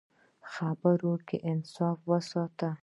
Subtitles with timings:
[0.41, 2.69] په خبرو کې انصاف وساته.